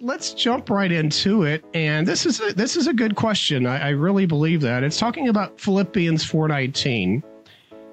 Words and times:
let's 0.00 0.34
jump 0.34 0.70
right 0.70 0.90
into 0.90 1.42
it. 1.42 1.64
And 1.74 2.06
this 2.06 2.26
is 2.26 2.40
a, 2.40 2.52
this 2.52 2.76
is 2.76 2.86
a 2.86 2.92
good 2.92 3.16
question. 3.16 3.66
I, 3.66 3.88
I 3.88 3.88
really 3.90 4.26
believe 4.26 4.60
that 4.62 4.82
it's 4.82 4.98
talking 4.98 5.28
about 5.28 5.60
Philippians 5.60 6.24
four 6.24 6.48
nineteen, 6.48 7.22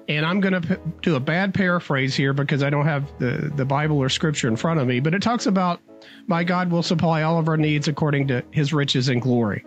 and 0.08 0.26
I'm 0.26 0.40
going 0.40 0.60
to 0.60 0.80
do 1.02 1.16
a 1.16 1.20
bad 1.20 1.54
paraphrase 1.54 2.14
here 2.14 2.32
because 2.32 2.62
I 2.62 2.70
don't 2.70 2.86
have 2.86 3.06
the 3.18 3.52
the 3.56 3.64
Bible 3.64 3.98
or 3.98 4.08
Scripture 4.08 4.48
in 4.48 4.56
front 4.56 4.80
of 4.80 4.86
me. 4.86 5.00
But 5.00 5.14
it 5.14 5.22
talks 5.22 5.46
about 5.46 5.80
my 6.26 6.44
God 6.44 6.70
will 6.70 6.82
supply 6.82 7.22
all 7.22 7.38
of 7.38 7.48
our 7.48 7.56
needs 7.56 7.88
according 7.88 8.28
to 8.28 8.42
His 8.50 8.72
riches 8.72 9.08
and 9.08 9.20
glory. 9.20 9.64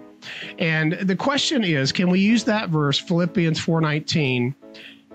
And 0.58 0.94
the 0.94 1.16
question 1.16 1.64
is, 1.64 1.92
can 1.92 2.10
we 2.10 2.20
use 2.20 2.44
that 2.46 2.70
verse 2.70 2.98
Philippians 2.98 3.60
four 3.60 3.82
nineteen 3.82 4.56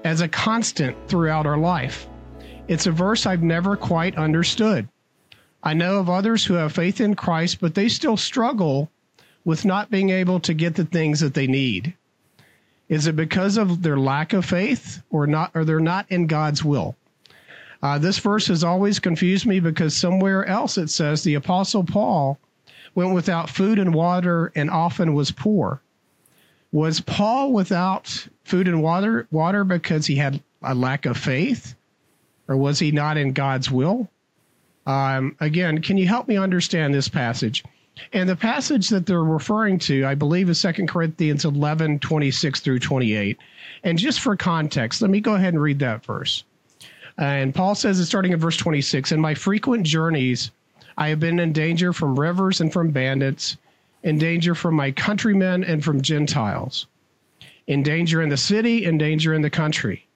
as 0.05 0.21
a 0.21 0.29
constant 0.29 0.97
throughout 1.09 1.47
our 1.47 1.59
life? 1.59 2.07
It's 2.69 2.87
a 2.87 2.93
verse 2.93 3.27
I've 3.27 3.43
never 3.43 3.77
quite 3.77 4.17
understood. 4.17 4.89
I 5.63 5.75
know 5.75 5.99
of 5.99 6.09
others 6.09 6.45
who 6.45 6.55
have 6.55 6.73
faith 6.73 7.01
in 7.01 7.15
Christ, 7.15 7.61
but 7.61 7.75
they 7.75 7.89
still 7.89 8.17
struggle 8.17 8.91
with 9.45 9.65
not 9.65 9.91
being 9.91 10.11
able 10.11 10.41
to 10.41 10.55
get 10.55 10.75
the 10.75 10.85
things 10.85 11.21
that 11.21 11.35
they 11.35 11.47
need. 11.47 11.95
Is 12.89 13.07
it 13.07 13.15
because 13.15 13.57
of 13.57 13.83
their 13.83 13.99
lack 13.99 14.33
of 14.33 14.45
faith 14.45 15.03
or 15.11 15.27
not, 15.27 15.51
or 15.55 15.65
they're 15.65 15.81
not 15.81 16.07
in 16.09 16.27
God's 16.27 16.65
will? 16.65 16.97
Uh, 17.83 17.99
this 17.99 18.19
verse 18.19 18.49
has 18.49 18.65
always 18.65 18.99
confused 18.99 19.47
me 19.47 19.61
because 19.61 19.97
somewhere 19.97 20.45
else 20.45 20.77
it 20.77 20.91
says 20.91 21.23
the 21.23 21.35
Apostle 21.35 21.85
Paul 21.85 22.39
went 22.95 23.15
without 23.15 23.49
food 23.49 23.79
and 23.79 23.95
water 23.95 24.53
and 24.55 24.71
often 24.71 25.15
was 25.15 25.31
poor. 25.31 25.81
Was 26.73 27.01
Paul 27.01 27.53
without 27.53 28.29
food 28.45 28.69
and 28.69 28.83
water, 28.83 29.27
water 29.31 29.65
because 29.65 30.07
he 30.07 30.17
had 30.17 30.43
a 30.63 30.75
lack 30.75 31.07
of 31.07 31.17
faith, 31.17 31.75
or 32.49 32.57
was 32.57 32.79
he 32.79 32.93
not 32.93 33.17
in 33.17 33.33
God's 33.33 33.71
will? 33.71 34.09
Um, 34.91 35.37
again, 35.39 35.81
can 35.83 35.97
you 35.99 36.09
help 36.09 36.27
me 36.27 36.37
understand 36.37 36.93
this 36.93 37.07
passage? 37.07 37.63
And 38.13 38.29
the 38.29 38.35
passage 38.35 38.89
that 38.89 39.07
they're 39.07 39.23
referring 39.23 39.79
to, 39.81 40.05
I 40.05 40.17
believe, 40.17 40.51
is 40.51 40.61
2 40.61 40.87
Corinthians 40.89 41.45
11, 41.45 42.01
26 42.01 42.59
through 42.59 42.81
28. 42.81 43.39
And 43.85 43.97
just 43.97 44.19
for 44.19 44.35
context, 44.35 45.01
let 45.01 45.13
me 45.13 45.21
go 45.21 45.35
ahead 45.35 45.55
and 45.55 45.63
read 45.63 45.79
that 45.79 46.05
verse. 46.05 46.43
And 47.19 47.55
Paul 47.55 47.77
says, 47.77 48.01
it's 48.01 48.09
starting 48.09 48.33
at 48.33 48.41
verse 48.41 48.57
26 48.57 49.13
In 49.13 49.21
my 49.21 49.33
frequent 49.33 49.87
journeys, 49.87 50.51
I 50.99 51.09
have 51.09 51.21
been 51.21 51.39
in 51.39 51.53
danger 51.53 51.93
from 51.93 52.19
rivers 52.19 52.61
and 52.61 52.73
from 52.73 52.91
bandits, 52.91 53.59
in 54.03 54.19
danger 54.19 54.57
from 54.57 54.75
my 54.75 54.91
countrymen 54.91 55.63
and 55.63 55.85
from 55.85 56.01
Gentiles, 56.01 56.89
in 57.69 57.85
danger 57.85 58.23
in 58.23 58.29
the 58.29 58.37
city, 58.37 58.87
in 58.87 58.99
danger 58.99 59.35
in 59.35 59.43
the 59.43 59.51
country, 59.51 60.09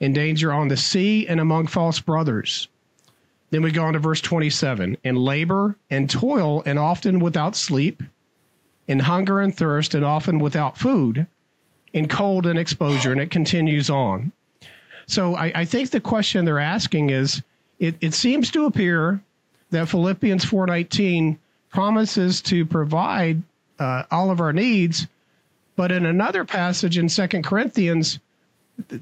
in 0.00 0.14
danger 0.14 0.50
on 0.50 0.68
the 0.68 0.78
sea 0.78 1.26
and 1.28 1.40
among 1.40 1.66
false 1.66 2.00
brothers 2.00 2.68
then 3.54 3.62
we 3.62 3.70
go 3.70 3.84
on 3.84 3.92
to 3.92 4.00
verse 4.00 4.20
27 4.20 4.96
in 5.04 5.14
labor 5.14 5.76
and 5.88 6.10
toil, 6.10 6.64
and 6.66 6.76
often 6.76 7.20
without 7.20 7.54
sleep, 7.54 8.02
in 8.88 8.98
hunger 8.98 9.40
and 9.40 9.56
thirst, 9.56 9.94
and 9.94 10.04
often 10.04 10.40
without 10.40 10.76
food, 10.76 11.28
in 11.92 12.08
cold 12.08 12.46
and 12.46 12.58
exposure. 12.58 13.12
And 13.12 13.20
it 13.20 13.30
continues 13.30 13.88
on. 13.88 14.32
So 15.06 15.36
I, 15.36 15.52
I 15.54 15.64
think 15.66 15.90
the 15.90 16.00
question 16.00 16.44
they're 16.44 16.58
asking 16.58 17.10
is 17.10 17.42
it, 17.78 17.94
it 18.00 18.12
seems 18.12 18.50
to 18.50 18.64
appear 18.64 19.22
that 19.70 19.88
Philippians 19.88 20.44
4:19 20.44 21.38
promises 21.70 22.40
to 22.42 22.66
provide 22.66 23.40
uh, 23.78 24.02
all 24.10 24.32
of 24.32 24.40
our 24.40 24.52
needs, 24.52 25.06
but 25.76 25.92
in 25.92 26.06
another 26.06 26.44
passage 26.44 26.98
in 26.98 27.08
Second 27.08 27.44
Corinthians, 27.44 28.18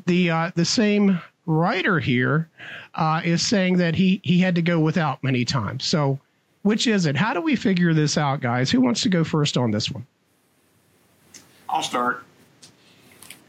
the 0.05 0.29
uh, 0.29 0.51
the 0.55 0.67
same 0.67 1.23
writer 1.47 1.99
here 1.99 2.49
uh, 2.95 3.21
is 3.25 3.45
saying 3.45 3.79
that 3.79 3.95
he 3.95 4.21
he 4.23 4.39
had 4.39 4.55
to 4.55 4.63
go 4.63 4.79
without 4.81 5.23
many 5.23 5.45
times. 5.45 5.85
So, 5.85 6.19
which 6.63 6.87
is 6.87 7.07
it? 7.07 7.17
How 7.17 7.35
do 7.35 7.41
we 7.41 7.57
figure 7.57 7.95
this 7.95 8.17
out, 8.17 8.41
guys? 8.41 8.71
Who 8.71 8.81
wants 8.81 9.03
to 9.03 9.09
go 9.09 9.25
first 9.25 9.57
on 9.57 9.71
this 9.71 9.91
one? 9.91 10.07
I'll 11.69 11.83
start. 11.83 12.25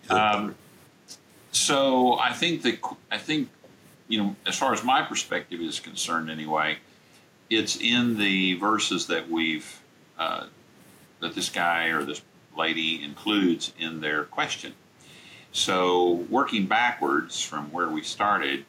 Um, 0.09 0.55
so 1.51 2.17
I 2.19 2.33
think 2.33 2.61
that 2.63 2.79
I 3.11 3.17
think 3.17 3.49
you 4.07 4.21
know, 4.21 4.35
as 4.45 4.57
far 4.57 4.73
as 4.73 4.83
my 4.83 5.01
perspective 5.01 5.61
is 5.61 5.79
concerned, 5.79 6.29
anyway, 6.29 6.77
it's 7.49 7.77
in 7.77 8.17
the 8.17 8.53
verses 8.55 9.07
that 9.07 9.29
we've 9.29 9.81
uh, 10.17 10.45
that 11.19 11.35
this 11.35 11.49
guy 11.49 11.87
or 11.87 12.03
this 12.03 12.21
lady 12.57 13.03
includes 13.03 13.73
in 13.79 14.01
their 14.01 14.23
question. 14.25 14.73
So, 15.55 16.25
working 16.31 16.65
backwards 16.65 17.39
from 17.39 17.71
where 17.71 17.87
we 17.87 18.01
started, 18.01 18.65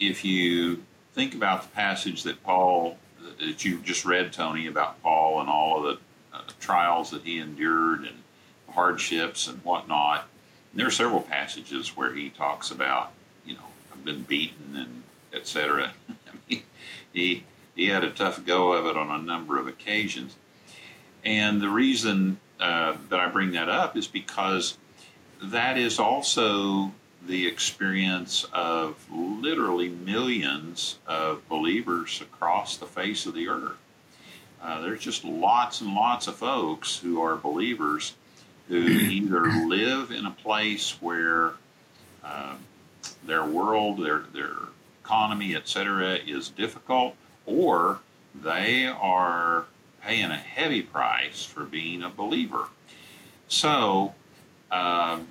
if 0.00 0.24
you 0.24 0.82
think 1.14 1.32
about 1.32 1.62
the 1.62 1.68
passage 1.68 2.24
that 2.24 2.42
Paul, 2.42 2.98
that 3.38 3.64
you 3.64 3.78
just 3.78 4.04
read, 4.04 4.32
Tony, 4.32 4.66
about 4.66 5.00
Paul 5.00 5.40
and 5.40 5.48
all 5.48 5.78
of 5.78 5.84
the 5.84 6.36
uh, 6.36 6.42
trials 6.58 7.12
that 7.12 7.22
he 7.22 7.38
endured 7.38 8.00
and 8.00 8.24
hardships 8.70 9.46
and 9.46 9.64
whatnot, 9.64 10.26
and 10.72 10.80
there 10.80 10.88
are 10.88 10.90
several 10.90 11.20
passages 11.20 11.96
where 11.96 12.12
he 12.14 12.30
talks 12.30 12.72
about, 12.72 13.12
you 13.46 13.54
know, 13.54 13.66
I've 13.92 14.04
been 14.04 14.22
beaten 14.22 14.74
and 14.74 15.04
etc. 15.32 15.92
Mean, 16.48 16.64
he 17.12 17.44
he 17.76 17.86
had 17.86 18.02
a 18.02 18.10
tough 18.10 18.44
go 18.44 18.72
of 18.72 18.86
it 18.86 18.96
on 18.96 19.08
a 19.08 19.22
number 19.22 19.56
of 19.56 19.68
occasions, 19.68 20.34
and 21.24 21.60
the 21.60 21.70
reason 21.70 22.40
uh, 22.58 22.96
that 23.08 23.20
I 23.20 23.28
bring 23.28 23.52
that 23.52 23.68
up 23.68 23.96
is 23.96 24.08
because 24.08 24.76
that 25.42 25.78
is 25.78 25.98
also 25.98 26.92
the 27.26 27.46
experience 27.46 28.46
of 28.52 28.96
literally 29.10 29.88
millions 29.88 30.98
of 31.06 31.46
believers 31.48 32.20
across 32.20 32.76
the 32.76 32.86
face 32.86 33.26
of 33.26 33.34
the 33.34 33.48
earth. 33.48 33.76
Uh, 34.62 34.80
there's 34.80 35.00
just 35.00 35.24
lots 35.24 35.80
and 35.80 35.94
lots 35.94 36.26
of 36.26 36.36
folks 36.36 36.98
who 36.98 37.22
are 37.22 37.36
believers 37.36 38.14
who 38.68 38.76
either 38.86 39.42
live 39.66 40.10
in 40.10 40.26
a 40.26 40.30
place 40.30 41.00
where 41.00 41.52
uh, 42.24 42.54
their 43.24 43.44
world, 43.44 44.04
their 44.04 44.24
their 44.32 44.56
economy, 45.02 45.56
etc., 45.56 46.18
is 46.26 46.50
difficult, 46.50 47.14
or 47.46 47.98
they 48.34 48.86
are 48.86 49.64
paying 50.02 50.30
a 50.30 50.36
heavy 50.36 50.82
price 50.82 51.44
for 51.44 51.64
being 51.64 52.02
a 52.02 52.10
believer. 52.10 52.68
So 53.48 54.14
um, 54.70 55.26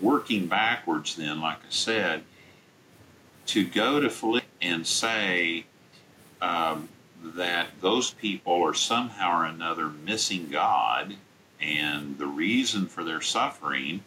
working 0.00 0.46
backwards, 0.46 1.16
then, 1.16 1.40
like 1.40 1.58
I 1.58 1.70
said, 1.70 2.24
to 3.46 3.64
go 3.64 4.00
to 4.00 4.10
Philip 4.10 4.44
and 4.60 4.86
say 4.86 5.66
um, 6.42 6.88
that 7.22 7.68
those 7.80 8.10
people 8.10 8.62
are 8.62 8.74
somehow 8.74 9.40
or 9.40 9.44
another 9.44 9.88
missing 9.88 10.48
God, 10.50 11.16
and 11.60 12.18
the 12.18 12.26
reason 12.26 12.86
for 12.86 13.04
their 13.04 13.20
suffering 13.20 14.02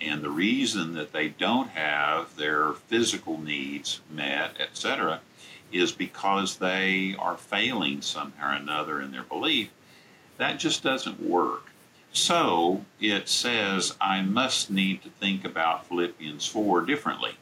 and 0.00 0.22
the 0.22 0.30
reason 0.30 0.94
that 0.94 1.12
they 1.12 1.28
don't 1.28 1.70
have 1.70 2.36
their 2.36 2.72
physical 2.72 3.38
needs 3.38 4.00
met, 4.10 4.54
etc., 4.60 5.20
is 5.72 5.92
because 5.92 6.58
they 6.58 7.16
are 7.18 7.36
failing 7.36 8.02
somehow 8.02 8.52
or 8.52 8.54
another 8.54 9.00
in 9.00 9.10
their 9.12 9.22
belief. 9.22 9.70
That 10.36 10.58
just 10.58 10.82
doesn't 10.82 11.20
work. 11.20 11.70
So 12.14 12.84
it 13.00 13.28
says 13.28 13.96
I 14.00 14.22
must 14.22 14.70
need 14.70 15.02
to 15.02 15.10
think 15.10 15.44
about 15.44 15.88
Philippians 15.88 16.46
4 16.46 16.82
differently, 16.82 17.32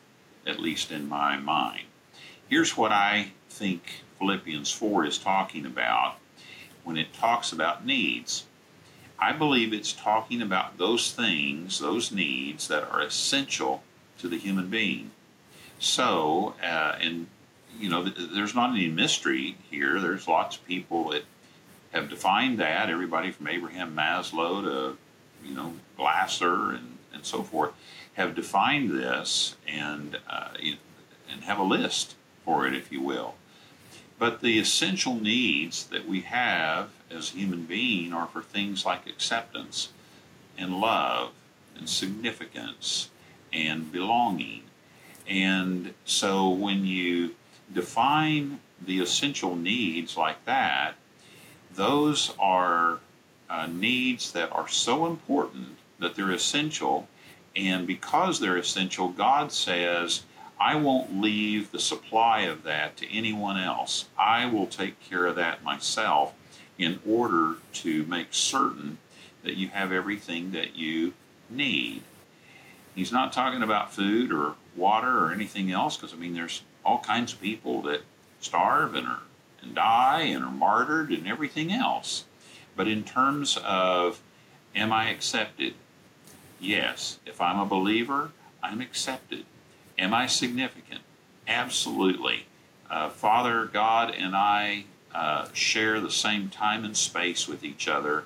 at 0.47 0.60
least 0.60 0.91
in 0.91 1.10
my 1.10 1.37
mind. 1.37 1.84
Here's 2.49 2.75
what 2.75 2.91
I 2.91 3.32
think 3.50 4.03
Philippians 4.19 4.72
4 4.72 5.05
is 5.05 5.19
talking 5.19 5.66
about 5.66 6.15
when 6.84 6.97
it 6.97 7.12
talks 7.12 7.53
about 7.53 7.84
needs. 7.84 8.47
I 9.19 9.32
believe 9.32 9.75
it's 9.75 9.93
talking 9.93 10.41
about 10.41 10.78
those 10.78 11.12
things, 11.12 11.78
those 11.78 12.11
needs 12.11 12.66
that 12.69 12.91
are 12.91 13.03
essential 13.03 13.82
to 14.21 14.28
the 14.28 14.38
human 14.38 14.71
being. 14.71 15.11
So, 15.81 16.55
uh, 16.62 16.97
and 16.99 17.27
you 17.78 17.91
know, 17.91 18.05
there's 18.05 18.55
not 18.55 18.71
any 18.71 18.88
mystery 18.88 19.58
here. 19.70 20.00
There's 20.00 20.26
lots 20.26 20.56
of 20.56 20.67
people 20.67 21.11
that 21.11 21.25
have 21.93 22.09
defined 22.09 22.59
that. 22.59 22.91
Everybody 22.91 23.31
from 23.31 23.49
Abraham 23.49 23.94
Maslow 23.94 24.62
to, 24.62 24.97
you 25.47 25.55
know, 25.55 25.75
Glasser 25.97 26.71
and, 26.71 26.99
and 27.12 27.25
so 27.25 27.43
forth 27.43 27.73
have 28.15 28.35
defined 28.35 28.91
this 28.91 29.56
and, 29.67 30.19
uh, 30.29 30.50
and 31.31 31.44
have 31.44 31.59
a 31.59 31.62
list 31.62 32.15
for 32.44 32.67
it, 32.67 32.75
if 32.75 32.93
you 32.93 33.00
will. 33.00 33.35
But 34.19 34.41
the 34.41 34.59
essential 34.59 35.15
needs 35.15 35.87
that 35.87 36.06
we 36.06 36.21
have 36.23 36.91
as 37.11 37.31
human 37.31 37.65
being 37.65 38.12
are 38.12 38.27
for 38.27 38.43
things 38.43 38.85
like 38.85 39.06
acceptance 39.06 39.88
and 40.56 40.81
love 40.81 41.33
and 41.77 41.88
significance 41.88 43.11
and 43.53 43.91
belonging. 43.91 44.62
And 45.27 45.95
so 46.05 46.49
when 46.49 46.85
you 46.85 47.35
define 47.73 48.61
the 48.81 49.00
essential 49.00 49.56
needs 49.56 50.17
like 50.17 50.45
that, 50.45 50.95
those 51.75 52.33
are 52.39 52.99
uh, 53.49 53.67
needs 53.67 54.33
that 54.33 54.51
are 54.53 54.69
so 54.69 55.07
important 55.07 55.77
that 55.99 56.15
they're 56.15 56.31
essential. 56.31 57.09
And 57.55 57.87
because 57.87 58.41
they're 58.41 58.57
essential, 58.57 59.09
God 59.09 59.53
says, 59.53 60.23
I 60.59 60.77
won't 60.77 61.21
leave 61.21 61.71
the 61.71 61.79
supply 61.79 62.43
of 62.43 62.63
that 62.63 62.97
to 62.99 63.13
anyone 63.13 63.59
else. 63.59 64.07
I 64.19 64.47
will 64.47 64.67
take 64.67 65.01
care 65.01 65.27
of 65.27 65.37
that 65.37 65.63
myself 65.63 66.35
in 66.79 67.01
order 67.07 67.57
to 67.75 68.05
make 68.05 68.29
certain 68.31 68.99
that 69.43 69.57
you 69.57 69.69
have 69.69 69.93
everything 69.93 70.53
that 70.53 70.77
you 70.77 71.15
need. 71.51 72.03
He's 72.95 73.13
not 73.13 73.33
talking 73.33 73.63
about 73.63 73.93
food 73.93 74.33
or 74.33 74.55
water 74.77 75.25
or 75.25 75.33
anything 75.33 75.71
else 75.71 75.97
because, 75.97 76.15
I 76.15 76.17
mean, 76.17 76.35
there's 76.35 76.63
all 76.85 76.99
kinds 76.99 77.33
of 77.33 77.41
people 77.41 77.83
that 77.83 78.03
starve 78.41 78.95
and, 78.95 79.07
are, 79.07 79.21
and 79.62 79.75
die 79.75 80.23
and 80.23 80.44
are 80.44 80.50
martyred 80.50 81.11
and 81.11 81.26
everything 81.26 81.73
else. 81.73 82.25
But 82.76 82.88
in 82.88 83.05
terms 83.05 83.59
of, 83.62 84.20
am 84.75 84.93
I 84.93 85.11
accepted? 85.11 85.75
Yes. 86.61 87.19
If 87.26 87.41
I'm 87.41 87.59
a 87.59 87.67
believer, 87.67 88.31
I'm 88.62 88.81
accepted. 88.81 89.44
Am 89.99 90.14
I 90.14 90.26
significant? 90.26 91.00
Absolutely. 91.47 92.47
Uh, 92.91 93.09
Father 93.09 93.67
God 93.67 94.14
and 94.14 94.35
I 94.37 94.85
uh, 95.14 95.49
share 95.53 96.00
the 96.00 96.11
same 96.11 96.49
time 96.49 96.85
and 96.85 96.97
space 96.97 97.47
with 97.47 97.64
each 97.64 97.88
other 97.88 98.25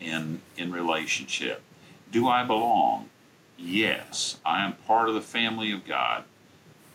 in 0.00 0.40
in 0.56 0.72
relationship. 0.72 1.62
Do 2.10 2.28
I 2.28 2.44
belong? 2.44 3.10
Yes, 3.56 4.38
I 4.44 4.64
am 4.64 4.74
part 4.74 5.08
of 5.08 5.14
the 5.14 5.20
family 5.20 5.72
of 5.72 5.84
God. 5.84 6.24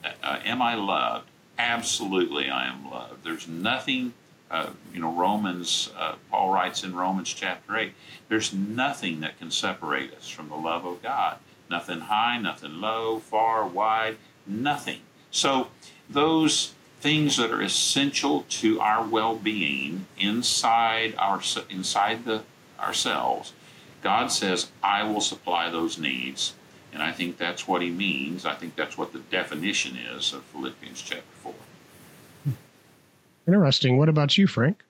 Uh, 0.04 0.12
uh, 0.24 0.40
am 0.46 0.62
I 0.62 0.76
loved? 0.76 1.30
Absolutely, 1.58 2.50
I 2.50 2.68
am 2.68 2.90
loved. 2.90 3.24
There's 3.24 3.48
nothing, 3.48 4.14
uh, 4.50 4.70
you 4.94 5.00
know, 5.00 5.12
Romans, 5.12 5.92
uh, 5.98 6.16
Paul 6.30 6.54
writes 6.54 6.84
in 6.84 6.96
Romans 6.96 7.34
chapter 7.34 7.78
8, 7.78 7.94
there's 8.30 8.54
nothing 8.54 9.20
that 9.22 9.38
can 9.38 9.52
separate 9.52 10.14
us 10.14 10.30
from 10.30 10.50
the 10.50 10.56
love 10.56 10.86
of 10.86 11.02
God. 11.04 11.38
Nothing 11.70 12.02
high, 12.02 12.38
nothing 12.40 12.82
low, 12.82 13.20
far, 13.20 13.66
wide, 13.66 14.18
nothing. 14.46 15.00
So, 15.32 15.70
those 16.10 16.74
things 17.00 17.38
that 17.38 17.52
are 17.52 17.62
essential 17.62 18.46
to 18.48 18.80
our 18.80 19.06
well-being 19.06 20.06
inside 20.18 21.16
our 21.18 21.42
inside 21.70 22.26
the 22.26 22.44
ourselves 22.80 23.54
God 24.04 24.32
says, 24.32 24.70
I 24.84 25.04
will 25.04 25.22
supply 25.22 25.70
those 25.70 25.98
needs. 25.98 26.54
And 26.94 27.02
I 27.02 27.12
think 27.12 27.38
that's 27.38 27.68
what 27.68 27.82
he 27.82 27.90
means. 27.90 28.46
I 28.46 28.54
think 28.54 28.76
that's 28.76 28.98
what 28.98 29.14
the 29.14 29.20
definition 29.20 29.98
is 29.98 30.34
of 30.34 30.44
Philippians 30.44 31.02
chapter 31.02 31.24
4. 31.42 31.54
Interesting. 33.48 33.98
What 33.98 34.10
about 34.10 34.38
you, 34.38 34.48
Frank? 34.48 34.84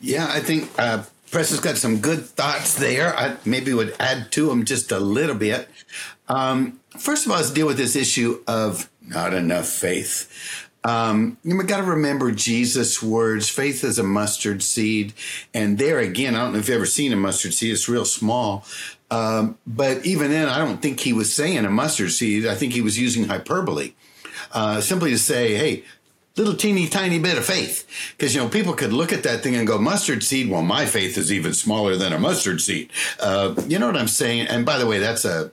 Yeah, 0.00 0.28
I 0.30 0.40
think 0.40 0.70
uh, 0.78 1.04
Pres 1.30 1.50
has 1.50 1.60
got 1.60 1.76
some 1.76 2.00
good 2.00 2.24
thoughts 2.24 2.74
there. 2.74 3.16
I 3.16 3.36
maybe 3.44 3.74
would 3.74 3.94
add 4.00 4.32
to 4.32 4.48
them 4.48 4.64
just 4.64 4.90
a 4.90 4.98
little 4.98 5.36
bit. 5.36 5.68
Um, 6.28 6.80
first 6.98 7.26
of 7.26 7.32
all, 7.32 7.38
let's 7.38 7.50
deal 7.50 7.66
with 7.66 7.76
this 7.76 7.94
issue 7.94 8.42
of 8.46 8.90
not 9.02 9.34
enough 9.34 9.68
faith. 9.68 10.65
Um, 10.86 11.36
you 11.42 11.60
got 11.64 11.78
to 11.78 11.82
remember 11.82 12.30
Jesus' 12.30 13.02
words. 13.02 13.48
Faith 13.48 13.82
is 13.82 13.98
a 13.98 14.04
mustard 14.04 14.62
seed, 14.62 15.14
and 15.52 15.78
there 15.78 15.98
again, 15.98 16.36
I 16.36 16.44
don't 16.44 16.52
know 16.52 16.60
if 16.60 16.68
you've 16.68 16.76
ever 16.76 16.86
seen 16.86 17.12
a 17.12 17.16
mustard 17.16 17.54
seed. 17.54 17.72
It's 17.72 17.88
real 17.88 18.04
small, 18.04 18.64
um, 19.10 19.58
but 19.66 20.06
even 20.06 20.30
then, 20.30 20.48
I 20.48 20.58
don't 20.58 20.80
think 20.80 21.00
he 21.00 21.12
was 21.12 21.34
saying 21.34 21.64
a 21.64 21.70
mustard 21.70 22.12
seed. 22.12 22.46
I 22.46 22.54
think 22.54 22.72
he 22.72 22.82
was 22.82 23.00
using 23.00 23.24
hyperbole, 23.24 23.94
uh, 24.52 24.80
simply 24.80 25.10
to 25.10 25.18
say, 25.18 25.56
"Hey, 25.56 25.82
little 26.36 26.54
teeny 26.54 26.86
tiny 26.86 27.18
bit 27.18 27.36
of 27.36 27.44
faith," 27.44 27.84
because 28.16 28.32
you 28.32 28.40
know 28.40 28.48
people 28.48 28.74
could 28.74 28.92
look 28.92 29.12
at 29.12 29.24
that 29.24 29.42
thing 29.42 29.56
and 29.56 29.66
go, 29.66 29.78
"Mustard 29.78 30.22
seed." 30.22 30.48
Well, 30.48 30.62
my 30.62 30.86
faith 30.86 31.18
is 31.18 31.32
even 31.32 31.52
smaller 31.52 31.96
than 31.96 32.12
a 32.12 32.18
mustard 32.20 32.60
seed. 32.60 32.90
Uh, 33.18 33.56
you 33.66 33.80
know 33.80 33.88
what 33.88 33.96
I'm 33.96 34.06
saying? 34.06 34.46
And 34.46 34.64
by 34.64 34.78
the 34.78 34.86
way, 34.86 35.00
that's 35.00 35.24
a 35.24 35.50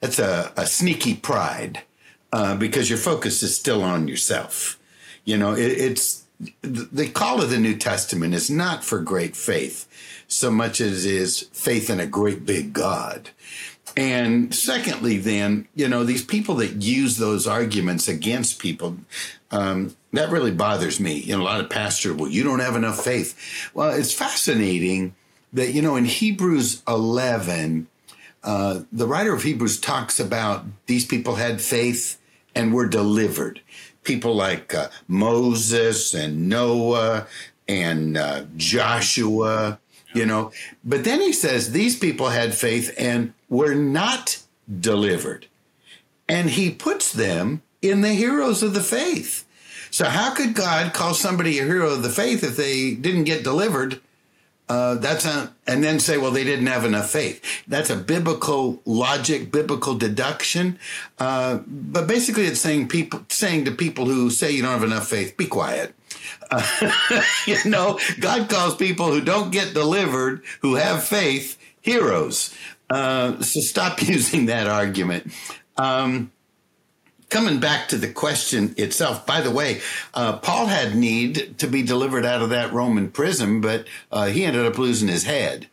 that's 0.00 0.18
a, 0.18 0.52
a 0.56 0.66
sneaky 0.66 1.14
pride 1.14 1.82
uh, 2.32 2.56
because 2.56 2.88
your 2.88 2.98
focus 2.98 3.42
is 3.42 3.56
still 3.56 3.82
on 3.82 4.08
yourself. 4.08 4.78
You 5.24 5.36
know, 5.36 5.52
it, 5.52 5.70
it's 5.70 6.24
the 6.62 7.08
call 7.08 7.42
of 7.42 7.50
the 7.50 7.58
New 7.58 7.76
Testament 7.76 8.34
is 8.34 8.50
not 8.50 8.82
for 8.82 9.00
great 9.00 9.36
faith 9.36 9.86
so 10.30 10.50
much 10.50 10.80
as 10.80 11.04
is 11.04 11.48
faith 11.52 11.90
in 11.90 11.98
a 11.98 12.06
great 12.06 12.46
big 12.46 12.72
God. 12.72 13.30
And 13.96 14.54
secondly, 14.54 15.18
then, 15.18 15.66
you 15.74 15.88
know, 15.88 16.04
these 16.04 16.24
people 16.24 16.54
that 16.56 16.80
use 16.80 17.16
those 17.16 17.46
arguments 17.48 18.06
against 18.06 18.60
people, 18.60 18.96
um, 19.50 19.96
that 20.12 20.30
really 20.30 20.52
bothers 20.52 21.00
me. 21.00 21.14
You 21.14 21.36
know, 21.36 21.42
a 21.42 21.44
lot 21.44 21.60
of 21.60 21.68
pastors, 21.68 22.12
well, 22.12 22.30
you 22.30 22.44
don't 22.44 22.60
have 22.60 22.76
enough 22.76 23.02
faith. 23.02 23.70
Well, 23.74 23.90
it's 23.90 24.12
fascinating 24.12 25.16
that, 25.52 25.72
you 25.72 25.82
know, 25.82 25.96
in 25.96 26.04
Hebrews 26.04 26.82
11, 26.86 27.88
uh, 28.44 28.80
the 28.92 29.08
writer 29.08 29.34
of 29.34 29.42
Hebrews 29.42 29.80
talks 29.80 30.20
about 30.20 30.64
these 30.86 31.04
people 31.04 31.34
had 31.34 31.60
faith 31.60 32.19
and 32.54 32.72
were 32.72 32.86
delivered. 32.86 33.60
People 34.02 34.34
like 34.34 34.74
uh, 34.74 34.88
Moses 35.06 36.14
and 36.14 36.48
Noah 36.48 37.26
and 37.68 38.16
uh, 38.16 38.44
Joshua, 38.56 39.78
you 40.14 40.26
know. 40.26 40.52
But 40.84 41.04
then 41.04 41.20
he 41.20 41.32
says 41.32 41.72
these 41.72 41.98
people 41.98 42.30
had 42.30 42.54
faith 42.54 42.94
and 42.98 43.34
were 43.48 43.74
not 43.74 44.42
delivered. 44.80 45.46
And 46.28 46.50
he 46.50 46.70
puts 46.70 47.12
them 47.12 47.62
in 47.82 48.02
the 48.02 48.14
heroes 48.14 48.62
of 48.62 48.74
the 48.74 48.82
faith. 48.82 49.46
So, 49.90 50.04
how 50.04 50.34
could 50.34 50.54
God 50.54 50.92
call 50.92 51.14
somebody 51.14 51.58
a 51.58 51.64
hero 51.64 51.90
of 51.90 52.02
the 52.02 52.10
faith 52.10 52.44
if 52.44 52.56
they 52.56 52.94
didn't 52.94 53.24
get 53.24 53.42
delivered 53.42 54.00
uh, 54.70 54.94
that's 54.94 55.24
a, 55.24 55.52
and 55.66 55.82
then 55.82 55.98
say, 55.98 56.16
well, 56.16 56.30
they 56.30 56.44
didn't 56.44 56.68
have 56.68 56.84
enough 56.84 57.10
faith. 57.10 57.42
That's 57.66 57.90
a 57.90 57.96
biblical 57.96 58.80
logic, 58.84 59.50
biblical 59.50 59.96
deduction. 59.96 60.78
Uh, 61.18 61.58
but 61.66 62.06
basically, 62.06 62.44
it's 62.44 62.60
saying 62.60 62.86
people 62.86 63.26
saying 63.28 63.64
to 63.64 63.72
people 63.72 64.04
who 64.04 64.30
say 64.30 64.52
you 64.52 64.62
don't 64.62 64.70
have 64.70 64.84
enough 64.84 65.08
faith, 65.08 65.36
be 65.36 65.46
quiet. 65.46 65.92
Uh, 66.52 66.62
you 67.46 67.56
know, 67.64 67.98
God 68.20 68.48
calls 68.48 68.76
people 68.76 69.10
who 69.10 69.20
don't 69.20 69.50
get 69.50 69.74
delivered, 69.74 70.44
who 70.62 70.76
have 70.76 71.02
faith, 71.02 71.58
heroes. 71.80 72.54
Uh, 72.88 73.42
so 73.42 73.58
stop 73.58 74.00
using 74.08 74.46
that 74.46 74.68
argument. 74.68 75.32
Um, 75.78 76.30
coming 77.30 77.60
back 77.60 77.88
to 77.88 77.96
the 77.96 78.12
question 78.12 78.74
itself, 78.76 79.24
by 79.24 79.40
the 79.40 79.50
way, 79.50 79.80
uh, 80.12 80.36
Paul 80.38 80.66
had 80.66 80.94
need 80.94 81.58
to 81.58 81.66
be 81.66 81.82
delivered 81.82 82.26
out 82.26 82.42
of 82.42 82.50
that 82.50 82.72
Roman 82.72 83.10
prison, 83.10 83.60
but 83.60 83.86
uh, 84.12 84.26
he 84.26 84.44
ended 84.44 84.66
up 84.66 84.78
losing 84.78 85.08
his 85.08 85.24
head. 85.24 85.68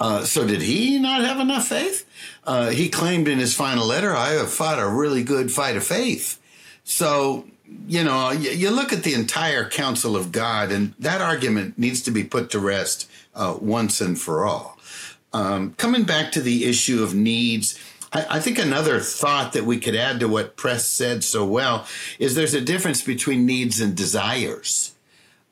Uh, 0.00 0.24
so 0.24 0.46
did 0.46 0.62
he 0.62 0.98
not 0.98 1.20
have 1.20 1.38
enough 1.38 1.68
faith? 1.68 2.04
Uh, 2.44 2.70
he 2.70 2.88
claimed 2.88 3.28
in 3.28 3.38
his 3.38 3.54
final 3.54 3.86
letter, 3.86 4.14
I 4.14 4.30
have 4.30 4.50
fought 4.50 4.78
a 4.78 4.88
really 4.88 5.22
good 5.22 5.52
fight 5.52 5.76
of 5.76 5.84
faith. 5.84 6.40
So, 6.82 7.46
you 7.86 8.02
know, 8.02 8.32
you, 8.32 8.50
you 8.50 8.70
look 8.70 8.92
at 8.92 9.04
the 9.04 9.14
entire 9.14 9.68
counsel 9.68 10.16
of 10.16 10.32
God, 10.32 10.72
and 10.72 10.94
that 10.98 11.20
argument 11.20 11.78
needs 11.78 12.02
to 12.02 12.10
be 12.10 12.24
put 12.24 12.50
to 12.50 12.58
rest 12.58 13.08
uh, 13.34 13.56
once 13.60 14.00
and 14.00 14.20
for 14.20 14.44
all. 14.44 14.78
Um, 15.32 15.74
coming 15.74 16.04
back 16.04 16.32
to 16.32 16.40
the 16.40 16.64
issue 16.64 17.02
of 17.02 17.14
needs, 17.14 17.78
I, 18.14 18.26
I 18.36 18.40
think 18.40 18.58
another 18.58 19.00
thought 19.00 19.52
that 19.52 19.64
we 19.64 19.78
could 19.78 19.96
add 19.96 20.20
to 20.20 20.28
what 20.28 20.56
Pres 20.56 20.84
said 20.84 21.24
so 21.24 21.44
well 21.44 21.86
is 22.18 22.34
there's 22.34 22.54
a 22.54 22.60
difference 22.60 23.02
between 23.02 23.44
needs 23.44 23.80
and 23.80 23.94
desires. 23.96 24.94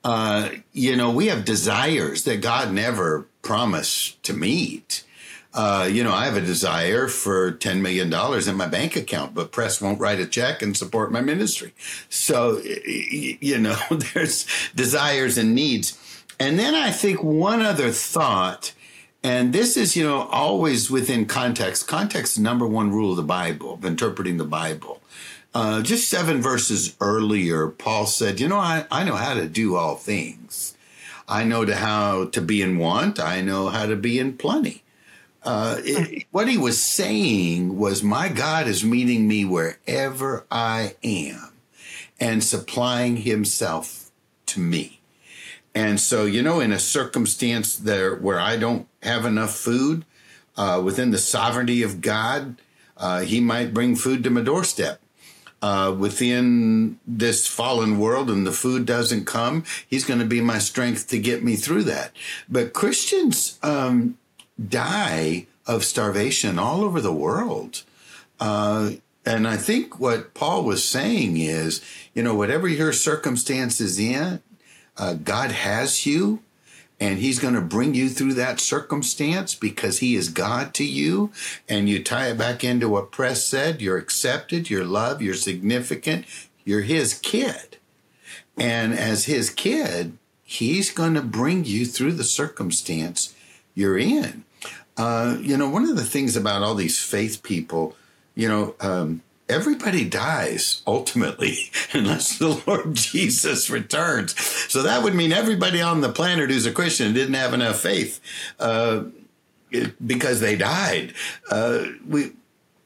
Uh, 0.03 0.49
you 0.71 0.95
know, 0.95 1.11
we 1.11 1.27
have 1.27 1.45
desires 1.45 2.23
that 2.23 2.41
God 2.41 2.73
never 2.73 3.27
promised 3.41 4.21
to 4.23 4.33
meet. 4.33 5.05
Uh, 5.53 5.87
you 5.89 6.03
know, 6.03 6.11
I 6.11 6.25
have 6.25 6.35
a 6.35 6.41
desire 6.41 7.07
for 7.07 7.51
$10 7.51 7.79
million 7.79 8.11
in 8.49 8.55
my 8.55 8.67
bank 8.67 8.95
account, 8.95 9.35
but 9.35 9.51
Pres 9.51 9.79
won't 9.79 9.99
write 9.99 10.19
a 10.19 10.25
check 10.25 10.63
and 10.63 10.75
support 10.75 11.11
my 11.11 11.21
ministry. 11.21 11.73
So, 12.09 12.59
you 12.59 13.59
know, 13.59 13.77
there's 14.13 14.47
desires 14.73 15.37
and 15.37 15.53
needs. 15.53 15.99
And 16.39 16.57
then 16.57 16.73
I 16.73 16.91
think 16.91 17.23
one 17.23 17.61
other 17.61 17.91
thought 17.91 18.73
and 19.23 19.53
this 19.53 19.77
is, 19.77 19.95
you 19.95 20.03
know, 20.03 20.23
always 20.23 20.91
within 20.91 21.25
context. 21.25 21.87
Context 21.87 22.33
is 22.33 22.39
number 22.39 22.67
one 22.67 22.91
rule 22.91 23.11
of 23.11 23.15
the 23.15 23.23
Bible, 23.23 23.75
of 23.75 23.85
interpreting 23.85 24.37
the 24.37 24.43
Bible. 24.43 25.01
Uh, 25.53 25.81
just 25.81 26.09
seven 26.09 26.41
verses 26.41 26.95
earlier, 26.99 27.67
Paul 27.67 28.05
said, 28.05 28.39
You 28.39 28.49
know, 28.49 28.57
I, 28.57 28.85
I 28.91 29.03
know 29.03 29.15
how 29.15 29.33
to 29.35 29.47
do 29.47 29.75
all 29.75 29.95
things. 29.95 30.75
I 31.27 31.45
know 31.45 31.63
to 31.63 31.75
how 31.75 32.25
to 32.25 32.41
be 32.41 32.61
in 32.61 32.77
want. 32.77 33.19
I 33.19 33.41
know 33.41 33.69
how 33.69 33.85
to 33.85 33.95
be 33.95 34.19
in 34.19 34.37
plenty. 34.37 34.83
Uh, 35.41 35.77
it, 35.79 36.25
what 36.31 36.49
he 36.49 36.57
was 36.57 36.81
saying 36.81 37.77
was, 37.77 38.03
My 38.03 38.27
God 38.27 38.67
is 38.67 38.83
meeting 38.83 39.27
me 39.27 39.45
wherever 39.45 40.45
I 40.51 40.95
am 41.03 41.49
and 42.19 42.43
supplying 42.43 43.17
himself 43.17 44.11
to 44.47 44.59
me. 44.59 44.99
And 45.75 45.99
so, 45.99 46.25
you 46.25 46.41
know, 46.43 46.59
in 46.59 46.71
a 46.71 46.79
circumstance 46.79 47.75
there 47.75 48.15
where 48.15 48.39
I 48.39 48.57
don't 48.57 48.87
have 49.01 49.25
enough 49.25 49.55
food, 49.55 50.05
uh, 50.55 50.81
within 50.83 51.11
the 51.11 51.17
sovereignty 51.17 51.81
of 51.81 52.01
God, 52.01 52.61
uh, 52.97 53.21
He 53.21 53.39
might 53.39 53.73
bring 53.73 53.95
food 53.95 54.23
to 54.23 54.29
my 54.29 54.41
doorstep. 54.41 54.99
Uh, 55.61 55.95
within 55.97 56.99
this 57.07 57.47
fallen 57.47 57.97
world 57.97 58.29
and 58.29 58.45
the 58.45 58.51
food 58.51 58.85
doesn't 58.85 59.25
come, 59.25 59.63
He's 59.87 60.05
going 60.05 60.19
to 60.19 60.25
be 60.25 60.41
my 60.41 60.59
strength 60.59 61.07
to 61.07 61.17
get 61.17 61.43
me 61.43 61.55
through 61.55 61.83
that. 61.85 62.11
But 62.49 62.73
Christians 62.73 63.57
um, 63.63 64.17
die 64.59 65.47
of 65.65 65.83
starvation 65.85 66.59
all 66.59 66.81
over 66.81 67.01
the 67.01 67.13
world. 67.13 67.83
Uh, 68.39 68.91
And 69.25 69.47
I 69.47 69.55
think 69.55 70.01
what 70.01 70.33
Paul 70.33 70.65
was 70.65 70.83
saying 70.83 71.37
is, 71.37 71.81
you 72.13 72.21
know, 72.23 72.35
whatever 72.35 72.67
your 72.67 72.91
circumstances 72.91 73.97
in, 73.97 74.41
uh, 74.97 75.13
God 75.15 75.51
has 75.51 76.05
you 76.05 76.41
and 76.99 77.19
he's 77.19 77.39
going 77.39 77.53
to 77.53 77.61
bring 77.61 77.93
you 77.93 78.07
through 78.09 78.33
that 78.35 78.61
circumstance 78.61 79.55
because 79.55 79.99
he 79.99 80.15
is 80.15 80.29
God 80.29 80.73
to 80.75 80.85
you. 80.85 81.31
And 81.67 81.89
you 81.89 82.01
tie 82.01 82.27
it 82.27 82.37
back 82.37 82.63
into 82.63 82.87
what 82.87 83.11
Pres 83.11 83.45
said 83.45 83.81
you're 83.81 83.97
accepted, 83.97 84.69
you're 84.69 84.85
loved, 84.85 85.21
you're 85.21 85.33
significant, 85.33 86.25
you're 86.63 86.81
his 86.81 87.13
kid. 87.13 87.77
And 88.57 88.93
as 88.93 89.25
his 89.25 89.49
kid, 89.49 90.17
he's 90.43 90.91
going 90.91 91.15
to 91.15 91.21
bring 91.21 91.65
you 91.65 91.85
through 91.85 92.13
the 92.13 92.23
circumstance 92.23 93.35
you're 93.75 93.97
in. 93.97 94.45
Uh, 94.95 95.37
you 95.41 95.57
know, 95.57 95.67
one 95.67 95.83
of 95.83 95.97
the 95.97 96.05
things 96.05 96.37
about 96.37 96.61
all 96.61 96.75
these 96.75 97.01
faith 97.01 97.43
people, 97.43 97.97
you 98.33 98.47
know, 98.47 98.75
um, 98.79 99.23
everybody 99.49 100.05
dies 100.05 100.81
ultimately 100.87 101.71
unless 101.93 102.37
the 102.37 102.61
Lord 102.65 102.93
Jesus 102.95 103.69
returns. 103.69 104.39
So 104.71 104.83
that 104.83 105.03
would 105.03 105.15
mean 105.15 105.31
everybody 105.31 105.81
on 105.81 106.01
the 106.01 106.11
planet 106.11 106.49
who's 106.49 106.65
a 106.65 106.71
Christian 106.71 107.13
didn't 107.13 107.35
have 107.35 107.53
enough 107.53 107.79
faith 107.79 108.19
uh, 108.59 109.05
because 110.05 110.39
they 110.39 110.55
died. 110.55 111.13
Uh, 111.49 111.85
we 112.07 112.31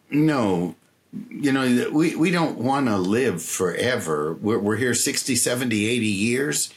no. 0.09 0.75
You 1.29 1.51
know, 1.51 1.89
we, 1.91 2.15
we 2.15 2.31
don't 2.31 2.57
want 2.57 2.87
to 2.87 2.97
live 2.97 3.41
forever. 3.41 4.33
We're, 4.33 4.59
we're 4.59 4.75
here 4.75 4.93
60, 4.93 5.35
70, 5.35 5.87
80 5.87 6.05
years, 6.05 6.73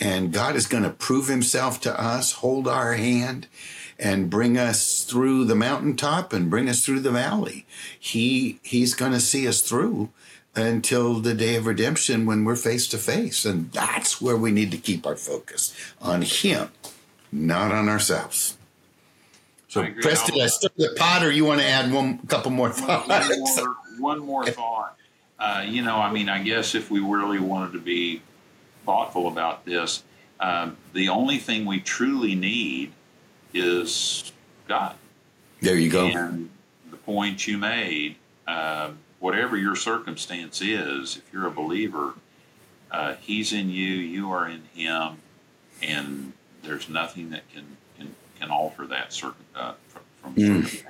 and 0.00 0.32
God 0.32 0.56
is 0.56 0.66
going 0.66 0.82
to 0.82 0.90
prove 0.90 1.28
himself 1.28 1.80
to 1.82 2.00
us, 2.00 2.32
hold 2.32 2.66
our 2.66 2.94
hand 2.94 3.46
and 4.04 4.28
bring 4.28 4.58
us 4.58 5.02
through 5.02 5.46
the 5.46 5.54
mountaintop 5.54 6.34
and 6.34 6.50
bring 6.50 6.68
us 6.68 6.84
through 6.84 7.00
the 7.00 7.10
valley. 7.10 7.64
He 7.98 8.60
he's 8.62 8.92
going 8.92 9.12
to 9.12 9.20
see 9.20 9.48
us 9.48 9.62
through 9.62 10.10
until 10.54 11.20
the 11.20 11.34
day 11.34 11.56
of 11.56 11.66
redemption 11.66 12.26
when 12.26 12.44
we're 12.44 12.54
face 12.54 12.86
to 12.88 12.98
face, 12.98 13.46
and 13.46 13.72
that's 13.72 14.20
where 14.20 14.36
we 14.36 14.52
need 14.52 14.70
to 14.72 14.76
keep 14.76 15.06
our 15.06 15.16
focus 15.16 15.74
on 16.02 16.20
Him, 16.20 16.68
not 17.32 17.72
on 17.72 17.88
ourselves. 17.88 18.58
So, 19.68 19.84
Preston, 20.02 20.40
I 20.40 20.46
still 20.46 20.70
the 20.76 20.94
pot, 20.96 21.24
or 21.24 21.32
you 21.32 21.46
want 21.46 21.60
to 21.60 21.66
add 21.66 21.90
one 21.90 22.18
couple 22.26 22.50
more 22.50 22.70
thoughts? 22.70 23.08
One 23.08 23.40
more, 23.40 23.76
one 23.98 24.18
more 24.20 24.46
thought. 24.50 24.96
Uh, 25.38 25.64
you 25.66 25.82
know, 25.82 25.96
I 25.96 26.12
mean, 26.12 26.28
I 26.28 26.42
guess 26.42 26.74
if 26.74 26.90
we 26.90 27.00
really 27.00 27.40
wanted 27.40 27.72
to 27.72 27.80
be 27.80 28.20
thoughtful 28.84 29.28
about 29.28 29.64
this, 29.64 30.04
uh, 30.38 30.70
the 30.92 31.08
only 31.08 31.38
thing 31.38 31.64
we 31.64 31.80
truly 31.80 32.34
need 32.34 32.92
is 33.54 34.32
God. 34.68 34.96
There 35.60 35.76
you 35.76 35.90
go. 35.90 36.06
And 36.06 36.50
the 36.90 36.96
point 36.96 37.46
you 37.46 37.56
made, 37.56 38.16
uh, 38.46 38.90
whatever 39.20 39.56
your 39.56 39.76
circumstance 39.76 40.60
is, 40.60 41.16
if 41.16 41.32
you're 41.32 41.46
a 41.46 41.50
believer, 41.50 42.14
uh, 42.90 43.14
He's 43.20 43.52
in 43.52 43.70
you, 43.70 43.94
you 43.94 44.30
are 44.30 44.48
in 44.48 44.62
Him, 44.74 45.16
and 45.82 46.32
there's 46.62 46.88
nothing 46.88 47.30
that 47.30 47.50
can 47.52 47.76
can, 47.96 48.14
can 48.38 48.50
alter 48.50 48.86
that 48.86 49.12
circum, 49.12 49.44
uh, 49.54 49.74
from, 50.20 50.34
mm. 50.34 50.84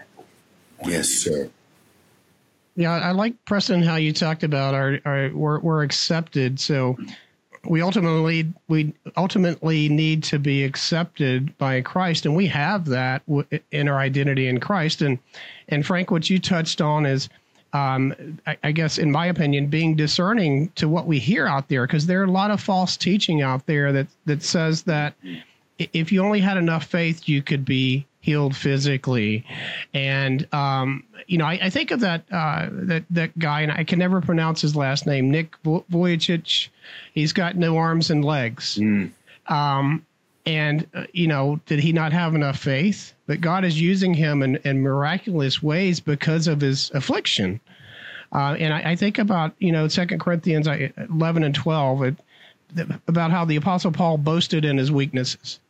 Yes, 0.84 1.08
sir. 1.08 1.50
Yeah, 2.76 2.92
I 2.92 3.12
like 3.12 3.44
Preston 3.44 3.82
how 3.82 3.96
you 3.96 4.12
talked 4.12 4.42
about 4.42 4.74
our, 4.74 4.98
our 5.04 5.30
we're, 5.32 5.60
we're 5.60 5.82
accepted. 5.84 6.58
So 6.58 6.98
we 7.66 7.82
ultimately 7.82 8.52
we 8.68 8.92
ultimately 9.16 9.88
need 9.88 10.22
to 10.24 10.38
be 10.38 10.64
accepted 10.64 11.56
by 11.58 11.80
Christ, 11.80 12.26
and 12.26 12.34
we 12.34 12.46
have 12.48 12.86
that 12.86 13.22
in 13.70 13.88
our 13.88 13.98
identity 13.98 14.48
in 14.48 14.60
Christ. 14.60 15.02
And 15.02 15.18
and 15.68 15.84
Frank, 15.84 16.10
what 16.10 16.28
you 16.28 16.38
touched 16.38 16.80
on 16.80 17.06
is, 17.06 17.28
um, 17.72 18.14
I, 18.46 18.56
I, 18.64 18.72
guess, 18.72 18.98
in 18.98 19.10
my 19.10 19.26
opinion, 19.26 19.68
being 19.68 19.96
discerning 19.96 20.70
to 20.76 20.88
what 20.88 21.06
we 21.06 21.18
hear 21.18 21.46
out 21.46 21.68
there, 21.68 21.86
because 21.86 22.06
there 22.06 22.20
are 22.20 22.24
a 22.24 22.30
lot 22.30 22.50
of 22.50 22.60
false 22.60 22.96
teaching 22.96 23.42
out 23.42 23.66
there 23.66 23.92
that 23.92 24.06
that 24.26 24.42
says 24.42 24.82
that 24.82 25.14
if 25.78 26.12
you 26.12 26.22
only 26.22 26.40
had 26.40 26.56
enough 26.56 26.84
faith, 26.84 27.28
you 27.28 27.42
could 27.42 27.64
be 27.64 28.06
healed 28.24 28.56
physically. 28.56 29.44
And 29.92 30.48
um, 30.54 31.04
you 31.26 31.36
know, 31.36 31.44
I, 31.44 31.58
I, 31.64 31.70
think 31.70 31.90
of 31.90 32.00
that 32.00 32.24
uh, 32.32 32.70
that 32.72 33.04
that 33.10 33.38
guy, 33.38 33.60
and 33.60 33.70
I 33.70 33.84
can 33.84 33.98
never 33.98 34.22
pronounce 34.22 34.62
his 34.62 34.74
last 34.74 35.06
name, 35.06 35.30
Nick 35.30 35.62
Vujicic. 35.62 36.68
He's 37.12 37.34
got 37.34 37.56
no 37.56 37.76
arms 37.76 38.10
and 38.10 38.24
legs. 38.24 38.78
Mm. 38.78 39.10
Um, 39.46 40.06
and 40.46 40.86
uh, 40.94 41.04
you 41.12 41.26
know, 41.26 41.60
did 41.66 41.80
he 41.80 41.92
not 41.92 42.14
have 42.14 42.34
enough 42.34 42.58
faith? 42.58 43.12
But 43.26 43.42
God 43.42 43.62
is 43.62 43.78
using 43.78 44.14
him 44.14 44.42
in, 44.42 44.56
in 44.64 44.80
miraculous 44.80 45.62
ways 45.62 46.00
because 46.00 46.46
of 46.46 46.62
his 46.62 46.90
affliction. 46.94 47.60
Uh, 48.32 48.56
and 48.58 48.72
I, 48.72 48.92
I, 48.92 48.96
think 48.96 49.18
about 49.18 49.54
you 49.58 49.70
know 49.70 49.86
Second 49.88 50.20
Corinthians 50.20 50.66
uh, 50.66 50.88
eleven 50.96 51.44
and 51.44 51.54
twelve 51.54 52.02
it, 52.02 52.16
about 53.06 53.30
how 53.32 53.44
the 53.44 53.56
Apostle 53.56 53.92
Paul 53.92 54.16
boasted 54.16 54.64
in 54.64 54.78
his 54.78 54.90
weaknesses 54.90 55.60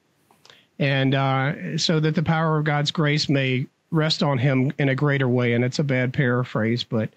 and 0.78 1.14
uh, 1.14 1.78
so 1.78 2.00
that 2.00 2.14
the 2.14 2.22
power 2.22 2.58
of 2.58 2.64
God's 2.64 2.90
grace 2.90 3.28
may 3.28 3.66
rest 3.90 4.22
on 4.22 4.38
him 4.38 4.72
in 4.78 4.88
a 4.88 4.94
greater 4.94 5.28
way. 5.28 5.52
And 5.52 5.64
it's 5.64 5.78
a 5.78 5.84
bad 5.84 6.12
paraphrase, 6.12 6.84
but 6.84 7.10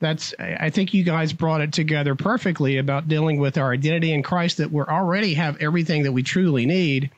that's 0.00 0.34
I 0.38 0.70
think 0.70 0.94
you 0.94 1.02
guys 1.02 1.32
brought 1.32 1.60
it 1.60 1.72
together 1.72 2.14
perfectly 2.14 2.78
about 2.78 3.08
dealing 3.08 3.38
with 3.38 3.58
our 3.58 3.72
identity 3.72 4.12
in 4.12 4.22
Christ 4.22 4.58
that 4.58 4.70
we 4.70 4.82
already 4.82 5.34
have 5.34 5.60
everything 5.60 6.04
that 6.04 6.12
we 6.12 6.22
truly 6.22 6.66
need, 6.66 7.10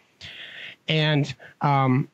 and 0.89 1.33
um, 1.61 2.09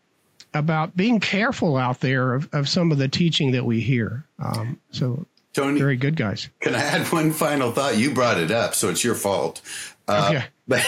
about 0.54 0.96
being 0.96 1.20
careful 1.20 1.76
out 1.76 2.00
there 2.00 2.34
of, 2.34 2.48
of 2.52 2.68
some 2.68 2.90
of 2.90 2.98
the 2.98 3.08
teaching 3.08 3.52
that 3.52 3.64
we 3.64 3.80
hear. 3.80 4.24
Um, 4.38 4.80
so. 4.90 5.26
Tony, 5.52 5.78
very 5.80 5.96
good 5.96 6.16
guys. 6.16 6.50
Can 6.60 6.74
I 6.74 6.80
add 6.80 7.06
one 7.10 7.30
final 7.32 7.72
thought? 7.72 7.96
You 7.96 8.12
brought 8.12 8.36
it 8.36 8.50
up, 8.50 8.74
so 8.74 8.90
it's 8.90 9.02
your 9.02 9.14
fault. 9.14 9.62
Uh, 10.06 10.30
okay. 10.34 10.44
But 10.68 10.84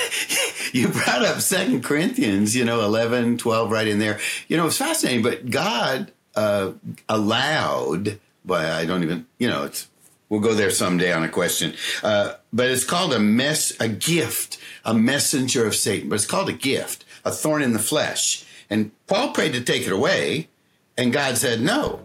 you 0.72 0.88
brought 0.88 1.25
up 1.25 1.40
Second 1.40 1.84
Corinthians, 1.84 2.54
you 2.54 2.64
know, 2.64 2.80
11, 2.82 3.38
12, 3.38 3.70
right 3.70 3.87
in 3.87 3.98
there. 3.98 4.18
You 4.48 4.56
know, 4.56 4.66
it's 4.66 4.76
fascinating, 4.76 5.22
but 5.22 5.50
God 5.50 6.12
uh, 6.34 6.72
allowed, 7.08 8.18
but 8.44 8.66
I 8.66 8.84
don't 8.84 9.02
even, 9.02 9.26
you 9.38 9.48
know, 9.48 9.64
it's, 9.64 9.88
we'll 10.28 10.40
go 10.40 10.54
there 10.54 10.70
someday 10.70 11.12
on 11.12 11.25
a 11.25 11.28
question. 11.28 11.75
Uh, 12.02 12.34
but 12.52 12.68
it's 12.68 12.84
called 12.84 13.12
a 13.12 13.18
mess, 13.18 13.72
a 13.80 13.88
gift, 13.88 14.58
a 14.84 14.94
messenger 14.94 15.66
of 15.66 15.75
Satan, 15.75 16.08
but 16.08 16.16
it's 16.16 16.26
called 16.26 16.48
a 16.48 16.54
gift, 16.54 17.04
a 17.25 17.30
thorn 17.30 17.62
in 17.62 17.72
the 17.72 17.78
flesh. 17.78 18.44
And 18.70 18.90
Paul 19.06 19.32
prayed 19.32 19.54
to 19.54 19.62
take 19.62 19.87
it 19.87 19.92
away, 19.92 20.48
and 20.96 21.12
God 21.12 21.37
said 21.37 21.60
no. 21.60 22.00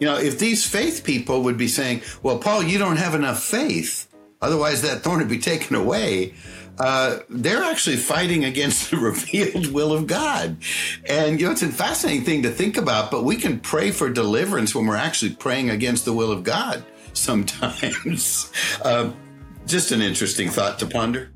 You 0.00 0.06
know, 0.06 0.16
if 0.16 0.38
these 0.38 0.66
faith 0.66 1.04
people 1.04 1.42
would 1.42 1.58
be 1.58 1.68
saying, 1.68 2.02
well, 2.22 2.38
Paul, 2.38 2.62
you 2.62 2.78
don't 2.78 2.96
have 2.96 3.14
enough 3.14 3.42
faith, 3.42 4.08
otherwise 4.40 4.82
that 4.82 5.02
thorn 5.02 5.18
would 5.18 5.28
be 5.28 5.38
taken 5.38 5.76
away 5.76 6.34
uh, 6.78 7.18
they're 7.28 7.62
actually 7.62 7.96
fighting 7.96 8.44
against 8.44 8.90
the 8.90 8.96
revealed 9.10 9.72
will 9.72 9.92
of 9.92 10.06
God. 10.06 10.56
And, 11.08 11.40
you 11.40 11.46
know, 11.46 11.52
it's 11.52 11.62
a 11.62 11.68
fascinating 11.68 12.24
thing 12.24 12.42
to 12.42 12.50
think 12.50 12.76
about, 12.76 13.10
but 13.10 13.24
we 13.24 13.36
can 13.36 13.60
pray 13.60 13.90
for 13.90 14.10
deliverance 14.10 14.74
when 14.74 14.86
we're 14.86 14.96
actually 14.96 15.34
praying 15.34 15.70
against 15.70 16.04
the 16.04 16.12
will 16.12 16.32
of 16.32 16.42
God 16.42 16.84
sometimes. 17.12 18.52
uh, 18.82 19.10
just 19.66 19.92
an 19.92 20.02
interesting 20.02 20.50
thought 20.50 20.78
to 20.80 20.86
ponder. 20.86 21.30